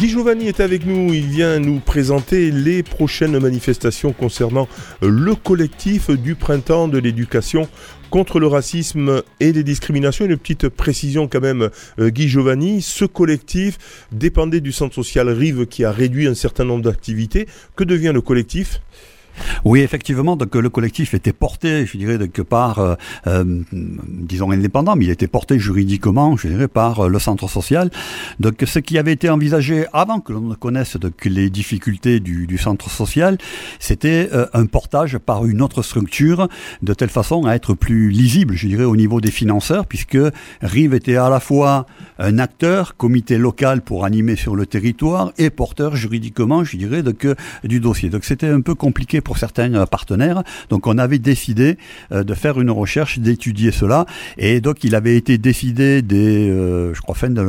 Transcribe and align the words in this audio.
Guy 0.00 0.08
Giovanni 0.08 0.48
est 0.48 0.60
avec 0.60 0.86
nous, 0.86 1.12
il 1.12 1.26
vient 1.26 1.58
nous 1.58 1.78
présenter 1.78 2.50
les 2.50 2.82
prochaines 2.82 3.38
manifestations 3.38 4.14
concernant 4.14 4.66
le 5.02 5.34
collectif 5.34 6.08
du 6.08 6.36
printemps 6.36 6.88
de 6.88 6.96
l'éducation 6.96 7.68
contre 8.08 8.40
le 8.40 8.46
racisme 8.46 9.22
et 9.40 9.52
les 9.52 9.62
discriminations. 9.62 10.24
Une 10.24 10.38
petite 10.38 10.70
précision 10.70 11.28
quand 11.28 11.42
même, 11.42 11.68
euh, 11.98 12.08
Guy 12.08 12.30
Giovanni, 12.30 12.80
ce 12.80 13.04
collectif 13.04 14.06
dépendait 14.10 14.62
du 14.62 14.72
centre 14.72 14.94
social 14.94 15.28
Rive 15.28 15.66
qui 15.66 15.84
a 15.84 15.92
réduit 15.92 16.26
un 16.26 16.34
certain 16.34 16.64
nombre 16.64 16.84
d'activités. 16.84 17.46
Que 17.76 17.84
devient 17.84 18.12
le 18.14 18.22
collectif? 18.22 18.80
Oui, 19.64 19.80
effectivement, 19.80 20.36
donc 20.36 20.54
le 20.54 20.70
collectif 20.70 21.14
était 21.14 21.32
porté, 21.32 21.86
je 21.86 21.96
dirais, 21.96 22.18
quelque 22.18 22.42
part, 22.42 22.78
euh, 22.78 22.94
euh, 23.26 23.62
disons 24.06 24.50
indépendant, 24.50 24.96
mais 24.96 25.06
il 25.06 25.10
était 25.10 25.26
porté 25.26 25.58
juridiquement, 25.58 26.36
je 26.36 26.48
dirais, 26.48 26.68
par 26.68 27.00
euh, 27.00 27.08
le 27.08 27.18
centre 27.18 27.48
social. 27.48 27.90
Donc, 28.38 28.62
ce 28.66 28.78
qui 28.78 28.98
avait 28.98 29.12
été 29.12 29.28
envisagé 29.28 29.86
avant 29.92 30.20
que 30.20 30.32
l'on 30.32 30.40
ne 30.40 30.54
connaisse 30.54 30.96
les 31.24 31.50
difficultés 31.50 32.20
du, 32.20 32.58
centre 32.58 32.90
social, 32.90 33.38
c'était 33.78 34.28
un 34.52 34.66
portage 34.66 35.18
par 35.18 35.46
une 35.46 35.62
autre 35.62 35.82
structure, 35.82 36.48
de 36.82 36.92
telle 36.94 37.08
façon 37.08 37.46
à 37.46 37.54
être 37.54 37.74
plus 37.74 38.10
lisible, 38.10 38.54
je 38.54 38.66
dirais, 38.66 38.84
au 38.84 38.96
niveau 38.96 39.20
des 39.20 39.30
financeurs, 39.30 39.86
puisque 39.86 40.18
Rive 40.60 40.94
était 40.94 41.16
à 41.16 41.30
la 41.30 41.40
fois 41.40 41.86
un 42.18 42.38
acteur, 42.38 42.96
comité 42.96 43.38
local 43.38 43.80
pour 43.80 44.04
animer 44.04 44.36
sur 44.36 44.56
le 44.56 44.66
territoire, 44.66 45.32
et 45.38 45.50
porteur 45.50 45.96
juridiquement, 45.96 46.64
je 46.64 46.76
dirais, 46.76 47.02
donc, 47.02 47.26
du 47.64 47.80
dossier. 47.80 48.10
Donc, 48.10 48.24
c'était 48.24 48.48
un 48.48 48.60
peu 48.60 48.74
compliqué 48.74 49.20
pour 49.20 49.29
certains 49.38 49.74
euh, 49.74 49.86
partenaires. 49.86 50.42
Donc 50.68 50.86
on 50.86 50.98
avait 50.98 51.18
décidé 51.18 51.76
euh, 52.12 52.24
de 52.24 52.34
faire 52.34 52.60
une 52.60 52.70
recherche, 52.70 53.18
d'étudier 53.18 53.70
cela. 53.70 54.06
Et 54.38 54.60
donc 54.60 54.84
il 54.84 54.94
avait 54.94 55.16
été 55.16 55.38
décidé 55.38 56.02
dès, 56.02 56.48
euh, 56.48 56.94
je 56.94 57.00
crois, 57.00 57.14
fin, 57.14 57.30
de, 57.30 57.44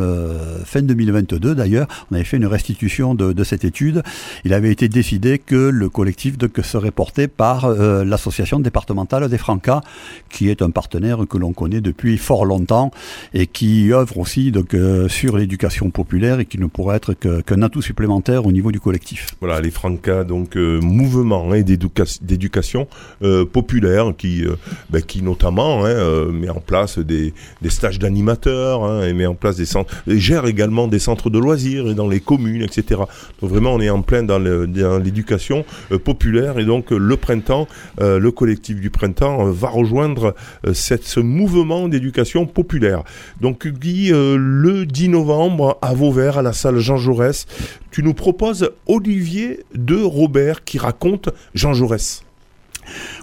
fin 0.66 0.82
2022 0.82 1.56
d'ailleurs, 1.56 1.88
on 2.10 2.16
avait 2.16 2.24
fait 2.24 2.38
une 2.38 2.46
restitution 2.46 3.16
de, 3.16 3.44
cette 3.44 3.66
étude. 3.66 4.04
Il 4.46 4.54
avait 4.54 4.72
été 4.72 4.88
décidé 4.88 5.40
que 5.40 5.56
le 5.56 5.90
collectif 5.90 6.36
serait 6.64 6.92
porté 6.92 7.28
par 7.28 7.70
l'association 7.70 8.60
départementale 8.60 9.28
des 9.30 9.38
Francas, 9.38 9.82
qui 10.30 10.50
est 10.50 10.62
un 10.62 10.70
partenaire 10.70 11.26
que 11.28 11.38
l'on 11.38 11.54
connaît 11.54 11.82
depuis 11.82 12.18
fort 12.18 12.46
longtemps 12.46 12.92
et 13.34 13.48
qui 13.48 13.92
œuvre 13.94 14.20
aussi 14.20 14.52
donc, 14.52 14.76
sur 15.08 15.38
l'éducation 15.38 15.90
populaire 15.90 16.40
et 16.40 16.46
qui 16.46 16.60
ne 16.60 16.68
pourrait 16.68 16.98
être 16.98 17.14
qu'un 17.14 17.62
atout 17.64 17.82
supplémentaire 17.82 18.46
au 18.46 18.52
niveau 18.52 18.72
du 18.72 18.80
collectif. 18.80 19.36
Voilà, 19.40 19.60
les 19.60 19.72
Francas, 19.72 20.24
donc 20.24 20.56
mouvement 20.56 21.48
d'éducation 21.64 22.88
euh, 23.24 23.46
populaire 23.46 24.14
qui, 24.18 24.46
euh, 24.46 24.56
ben, 24.90 25.02
qui 25.02 25.22
notamment 25.22 25.86
hein, 25.86 25.90
euh, 25.90 26.32
met 26.32 26.50
en 26.50 26.60
place 26.60 27.00
des, 27.00 27.34
des 27.62 27.70
stages 27.70 28.00
d'animateurs 28.00 28.84
hein, 28.84 29.06
et 29.06 29.14
met 29.14 29.26
en 29.26 29.36
place 29.36 29.58
des 29.58 29.66
centres, 29.66 29.94
et 30.08 30.20
gère 30.20 30.46
également 30.46 30.88
des 30.88 31.00
centres 31.00 31.30
de 31.30 31.40
loisirs 31.40 31.88
et 31.88 31.94
dans 31.94 32.08
les 32.08 32.20
communes, 32.20 32.62
etc. 32.62 33.02
Donc 33.42 33.50
vraiment, 33.52 33.74
on 33.74 33.80
est 33.80 33.90
en 33.90 34.02
plein 34.02 34.24
dans 34.24 34.40
l'éducation 34.40 35.66
populaire 36.04 36.60
et 36.60 36.66
donc 36.66 36.92
le 36.92 37.18
printemps, 37.18 37.68
le 38.00 38.30
collectif 38.32 38.80
du 38.80 38.90
printemps 38.90 39.46
va 39.46 39.70
rejoindre 39.70 40.36
cette, 40.74 41.06
ce 41.06 41.20
mouvement 41.20 41.88
d'éducation 41.88 42.46
populaire. 42.46 43.04
Donc 43.40 43.68
Guy, 43.68 44.10
le 44.12 44.86
10 44.86 45.10
novembre 45.10 45.78
à 45.82 45.94
Vauvert, 45.94 46.38
à 46.38 46.42
la 46.42 46.54
salle 46.54 46.80
Jean 46.80 46.98
Jaurès, 46.98 47.46
tu 47.92 48.04
nous 48.04 48.14
proposes 48.14 48.72
Olivier 48.88 49.66
de 49.76 50.02
Robert 50.02 50.64
qui 50.64 50.78
raconte 50.78 51.30
Jean 51.54 51.74
Jaurès. 51.74 52.24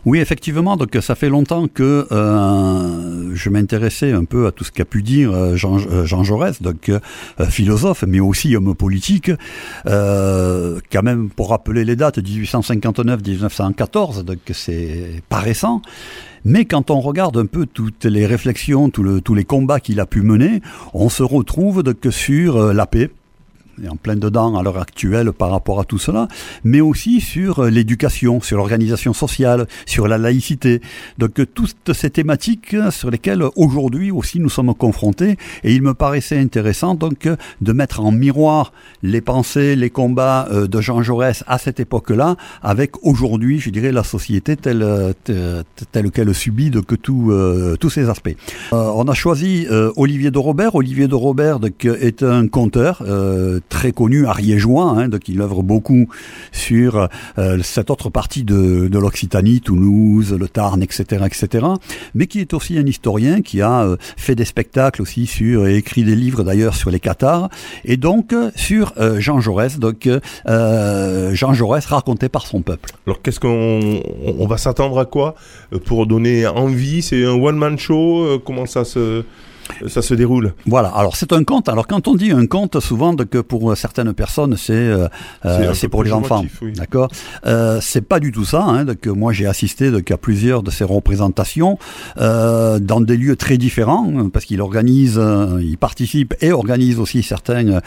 Oui, 0.04 0.20
effectivement. 0.20 0.76
Donc, 0.76 0.96
ça 1.00 1.14
fait 1.14 1.28
longtemps 1.28 1.68
que 1.68 2.06
euh, 2.10 3.30
je 3.34 3.50
m'intéressais 3.50 4.12
un 4.12 4.24
peu 4.24 4.46
à 4.46 4.52
tout 4.52 4.64
ce 4.64 4.72
qu'a 4.72 4.84
pu 4.84 5.02
dire 5.02 5.32
euh, 5.32 5.56
Jean, 5.56 5.78
euh, 5.78 6.04
Jean 6.04 6.24
Jaurès, 6.24 6.62
donc 6.62 6.90
philosophe, 7.48 8.04
mais 8.06 8.20
aussi 8.20 8.56
homme 8.56 8.74
politique. 8.74 9.30
quand 9.84 11.02
même, 11.02 11.30
pour 11.30 11.50
rappeler 11.50 11.84
les 11.84 11.96
dates, 11.96 12.18
1859-1914, 12.18 14.22
donc 14.22 14.38
c'est 14.52 15.22
pas 15.28 15.40
récent. 15.40 15.82
Mais 16.44 16.64
quand 16.64 16.90
on 16.90 17.00
regarde 17.00 17.36
un 17.36 17.46
peu 17.46 17.66
toutes 17.66 18.04
les 18.04 18.24
réflexions, 18.24 18.90
tous 18.90 19.34
les 19.34 19.44
combats 19.44 19.80
qu'il 19.80 20.00
a 20.00 20.06
pu 20.06 20.22
mener, 20.22 20.62
on 20.94 21.08
se 21.08 21.22
retrouve 21.22 21.82
donc 21.82 22.06
sur 22.10 22.72
la 22.72 22.86
paix, 22.86 23.10
en 23.90 23.96
plein 23.96 24.16
dedans 24.16 24.56
à 24.56 24.62
l'heure 24.62 24.78
actuelle 24.78 25.32
par 25.32 25.50
rapport 25.50 25.80
à 25.80 25.84
tout 25.84 25.98
cela, 25.98 26.28
mais 26.64 26.80
aussi 26.80 27.20
sur 27.20 27.60
euh, 27.60 27.70
l'éducation, 27.70 28.40
sur 28.40 28.56
l'organisation 28.56 29.12
sociale, 29.12 29.66
sur 29.86 30.08
la 30.08 30.18
laïcité. 30.18 30.80
Donc 31.18 31.38
euh, 31.38 31.46
toutes 31.46 31.92
ces 31.92 32.10
thématiques 32.10 32.76
sur 32.90 33.10
lesquelles 33.10 33.44
aujourd'hui 33.56 34.10
aussi 34.10 34.40
nous 34.40 34.48
sommes 34.48 34.74
confrontés, 34.74 35.36
et 35.64 35.74
il 35.74 35.82
me 35.82 35.94
paraissait 35.94 36.38
intéressant 36.38 36.94
donc 36.94 37.26
euh, 37.26 37.36
de 37.60 37.72
mettre 37.72 38.00
en 38.00 38.10
miroir 38.12 38.72
les 39.02 39.20
pensées, 39.20 39.76
les 39.76 39.90
combats 39.90 40.48
de 40.50 40.80
Jean 40.80 41.02
Jaurès 41.02 41.44
à 41.46 41.58
cette 41.58 41.80
époque-là, 41.80 42.36
avec 42.62 43.04
aujourd'hui, 43.04 43.60
je 43.60 43.70
dirais, 43.70 43.92
la 43.92 44.02
société 44.04 44.56
telle 44.56 45.14
telle, 45.24 46.10
qu'elle 46.10 46.34
subit 46.34 46.70
de 46.70 46.80
que 46.80 46.94
tout, 46.94 47.32
tous 47.80 47.90
ces 47.90 48.08
aspects. 48.08 48.34
on 48.72 49.06
a 49.06 49.14
choisi 49.14 49.66
Olivier 49.96 50.30
de 50.30 50.38
Robert. 50.38 50.74
Olivier 50.74 51.08
de 51.08 51.14
Robert 51.14 51.60
donc, 51.60 51.84
est 51.84 52.22
un 52.22 52.48
conteur 52.48 53.02
très 53.68 53.92
connu 53.92 54.26
ariégeois, 54.26 54.94
hein, 54.96 55.08
donc 55.08 55.28
il 55.28 55.40
œuvre 55.40 55.62
beaucoup 55.62 56.08
sur 56.52 57.08
euh, 57.38 57.58
cette 57.62 57.90
autre 57.90 58.10
partie 58.10 58.44
de, 58.44 58.88
l'Occitanie, 58.92 59.60
Toulouse, 59.60 60.36
le 60.38 60.48
Tarn, 60.48 60.82
etc., 60.82 61.24
etc., 61.26 61.66
mais 62.14 62.26
qui 62.26 62.40
est 62.40 62.54
aussi 62.54 62.78
un 62.78 62.86
historien 62.86 63.42
qui 63.42 63.62
a 63.62 63.84
euh, 63.84 63.96
fait 64.16 64.34
des 64.34 64.44
spectacles 64.44 65.02
aussi 65.02 65.26
sur 65.26 65.66
et 65.66 65.76
écrit 65.76 66.04
des 66.04 66.16
livres 66.16 66.42
d'ailleurs 66.42 66.74
sur 66.74 66.90
les 66.90 67.00
Qatars 67.00 67.48
et 67.84 67.96
donc 67.96 68.32
euh, 68.32 68.50
sur 68.56 68.92
Jean 69.18 69.40
Jaurès, 69.40 69.78
donc 69.78 70.08
Jean 70.46 71.54
Jaurès 71.54 71.84
raconté 71.86 72.28
par 72.28 72.46
son 72.46 72.62
peuple. 72.62 72.90
Alors 73.06 73.22
qu'est-ce 73.22 73.40
qu'on 73.40 74.02
on 74.38 74.46
va 74.46 74.56
s'attendre 74.56 74.98
à 74.98 75.04
quoi 75.04 75.34
pour 75.84 76.06
donner 76.06 76.46
envie? 76.46 77.02
C'est 77.02 77.24
un 77.24 77.34
one 77.34 77.56
man 77.56 77.78
show 77.78 78.40
Comment 78.44 78.66
ça 78.66 78.84
se 78.84 79.24
ça 79.86 80.02
se 80.02 80.14
déroule. 80.14 80.54
Voilà. 80.66 80.88
Alors 80.88 81.16
c'est 81.16 81.32
un 81.32 81.44
conte. 81.44 81.68
Alors 81.68 81.86
quand 81.86 82.08
on 82.08 82.14
dit 82.14 82.30
un 82.30 82.46
conte, 82.46 82.80
souvent 82.80 83.14
que 83.16 83.38
pour 83.38 83.76
certaines 83.76 84.12
personnes 84.12 84.56
c'est 84.56 84.72
euh, 84.72 85.08
euh 85.44 85.74
c'est 85.74 85.88
pour 85.88 86.04
les 86.04 86.12
enfants. 86.12 86.44
D'accord. 86.74 87.10
Euh, 87.46 87.78
c'est 87.80 88.02
pas 88.02 88.20
du 88.20 88.32
tout 88.32 88.44
ça. 88.44 88.62
Hein, 88.62 88.84
donc 88.84 89.06
moi 89.06 89.32
j'ai 89.32 89.46
assisté 89.46 89.90
donc, 89.90 90.10
à 90.10 90.16
plusieurs 90.16 90.62
de 90.62 90.70
ces 90.70 90.84
représentations 90.84 91.78
euh, 92.18 92.78
dans 92.78 93.00
des 93.00 93.16
lieux 93.16 93.36
très 93.36 93.58
différents 93.58 94.28
parce 94.32 94.44
qu'il 94.44 94.60
organise, 94.60 95.20
il 95.60 95.78
participe 95.78 96.34
et 96.40 96.52
organise 96.52 96.98
aussi 96.98 97.22
certains 97.22 97.80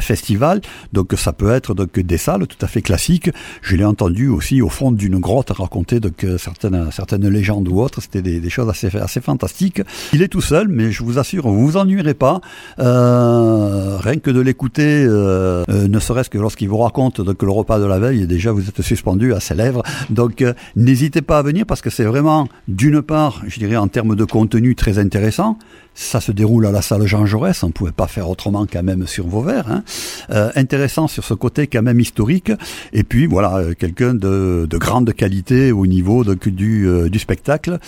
festivals. 0.00 0.60
Donc 0.92 1.14
ça 1.16 1.32
peut 1.32 1.50
être 1.50 1.74
donc 1.74 1.98
des 1.98 2.18
salles 2.18 2.46
tout 2.46 2.64
à 2.64 2.68
fait 2.68 2.82
classiques. 2.82 3.30
Je 3.62 3.76
l'ai 3.76 3.84
entendu 3.84 4.28
aussi 4.28 4.62
au 4.62 4.68
fond 4.68 4.92
d'une 4.92 5.18
grotte 5.18 5.50
raconter 5.50 6.00
donc 6.00 6.26
certaines 6.38 6.90
certaines 6.90 7.28
légendes 7.28 7.68
ou 7.68 7.80
autres. 7.80 8.00
C'était 8.00 8.22
des, 8.22 8.40
des, 8.40 8.50
choses 8.50 8.68
assez 8.68 8.94
assez 8.96 9.20
fantastiques. 9.20 9.82
Il 10.12 10.22
est 10.22 10.28
tout 10.28 10.40
seul, 10.40 10.68
mais 10.68 10.90
je 10.92 11.02
vous 11.02 11.18
assure 11.18 11.27
vous 11.36 11.66
vous 11.66 11.76
ennuierez 11.76 12.14
pas. 12.14 12.40
Euh, 12.78 13.98
rien 13.98 14.16
que 14.16 14.30
de 14.30 14.40
l'écouter, 14.40 15.04
euh, 15.04 15.64
euh, 15.68 15.88
ne 15.88 15.98
serait-ce 15.98 16.30
que 16.30 16.38
lorsqu'il 16.38 16.68
vous 16.68 16.78
raconte 16.78 17.22
que 17.34 17.46
le 17.46 17.52
repas 17.52 17.78
de 17.78 17.84
la 17.84 17.98
veille, 17.98 18.26
déjà 18.26 18.52
vous 18.52 18.68
êtes 18.68 18.82
suspendu 18.82 19.34
à 19.34 19.40
ses 19.40 19.54
lèvres. 19.54 19.82
Donc 20.10 20.44
n'hésitez 20.76 21.22
pas 21.22 21.38
à 21.38 21.42
venir 21.42 21.66
parce 21.66 21.82
que 21.82 21.90
c'est 21.90 22.04
vraiment, 22.04 22.48
d'une 22.66 23.02
part, 23.02 23.42
je 23.46 23.58
dirais 23.58 23.76
en 23.76 23.88
termes 23.88 24.16
de 24.16 24.24
contenu 24.24 24.74
très 24.74 24.98
intéressant, 24.98 25.58
ça 25.98 26.20
se 26.20 26.30
déroule 26.30 26.64
à 26.64 26.70
la 26.70 26.80
salle 26.80 27.06
Jean 27.06 27.26
Jaurès, 27.26 27.60
on 27.64 27.68
ne 27.68 27.72
pouvait 27.72 27.90
pas 27.90 28.06
faire 28.06 28.30
autrement 28.30 28.66
quand 28.72 28.84
même 28.84 29.06
sur 29.08 29.26
verres. 29.42 29.68
Hein. 29.68 29.82
Euh, 30.30 30.50
intéressant 30.54 31.08
sur 31.08 31.24
ce 31.24 31.34
côté 31.34 31.66
quand 31.66 31.82
même 31.82 31.98
historique. 31.98 32.52
Et 32.92 33.02
puis 33.02 33.26
voilà, 33.26 33.56
euh, 33.56 33.74
quelqu'un 33.74 34.14
de, 34.14 34.68
de, 34.70 34.78
grande 34.78 35.12
qualité 35.12 35.72
au 35.72 35.86
niveau 35.86 36.22
du, 36.22 36.86
euh, 36.86 37.08
du 37.08 37.18
spectacle. 37.18 37.78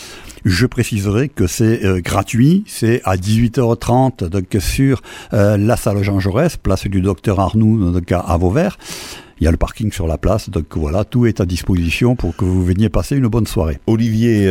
Je 0.44 0.66
préciserai 0.66 1.28
que 1.28 1.46
c'est 1.46 1.84
euh, 1.84 2.00
gratuit, 2.00 2.64
c'est 2.66 3.00
à 3.04 3.16
18h30 3.16 4.24
donc 4.24 4.56
sur 4.58 5.02
la 5.30 5.76
salle 5.76 6.02
Jean 6.02 6.18
Jaurès, 6.18 6.56
place 6.56 6.88
du 6.88 7.00
docteur 7.00 7.38
Arnoux 7.38 7.92
donc 7.92 8.10
à, 8.10 8.18
à 8.18 8.36
Vauvert. 8.36 8.76
Il 9.40 9.44
y 9.44 9.46
a 9.46 9.52
le 9.52 9.56
parking 9.56 9.92
sur 9.92 10.08
la 10.08 10.18
place, 10.18 10.50
donc 10.50 10.66
voilà, 10.76 11.04
tout 11.04 11.26
est 11.26 11.40
à 11.40 11.46
disposition 11.46 12.16
pour 12.16 12.36
que 12.36 12.44
vous 12.44 12.64
veniez 12.64 12.88
passer 12.88 13.16
une 13.16 13.28
bonne 13.28 13.46
soirée. 13.46 13.78
Olivier, 13.86 14.46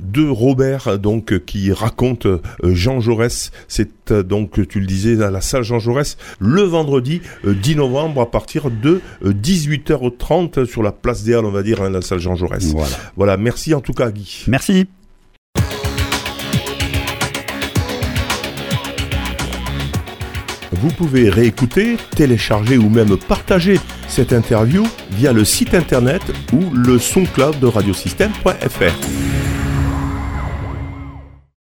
de 0.00 0.28
Robert 0.28 0.98
donc 0.98 1.44
qui 1.44 1.72
raconte 1.72 2.26
euh, 2.26 2.40
Jean 2.62 3.00
Jaurès. 3.00 3.50
C'est 3.68 4.10
euh, 4.10 4.22
donc 4.22 4.66
tu 4.68 4.80
le 4.80 4.86
disais 4.86 5.22
à 5.22 5.30
la 5.30 5.40
salle 5.40 5.62
Jean 5.62 5.78
Jaurès 5.78 6.16
le 6.38 6.62
vendredi 6.62 7.22
10 7.44 7.72
euh, 7.72 7.76
novembre 7.76 8.20
à 8.20 8.30
partir 8.30 8.70
de 8.70 9.00
18h30 9.24 10.64
sur 10.66 10.82
la 10.82 10.92
place 10.92 11.22
des 11.22 11.34
Halles, 11.34 11.44
on 11.44 11.50
va 11.50 11.62
dire, 11.62 11.82
hein, 11.82 11.90
la 11.90 12.02
salle 12.02 12.20
Jean 12.20 12.34
Jaurès. 12.34 12.64
Voilà. 12.72 12.96
Voilà. 13.16 13.36
Merci 13.36 13.74
en 13.74 13.80
tout 13.80 13.92
cas 13.92 14.10
Guy. 14.10 14.44
Merci. 14.46 14.86
Vous 20.72 20.90
pouvez 20.90 21.30
réécouter, 21.30 21.96
télécharger 22.14 22.76
ou 22.76 22.90
même 22.90 23.16
partager 23.16 23.80
cette 24.08 24.32
interview 24.32 24.86
via 25.10 25.32
le 25.32 25.44
site 25.44 25.74
internet 25.74 26.22
ou 26.52 26.70
le 26.74 26.98
soundcloud 26.98 27.58
de 27.58 27.66
radiosystème.fr. 27.66 29.35